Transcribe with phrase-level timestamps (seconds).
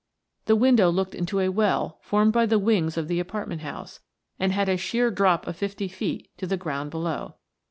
[0.45, 3.99] The window looked into a well formed by the wings of the apartment house,
[4.39, 7.35] and had a sheer drop of fifty feet to the ground below.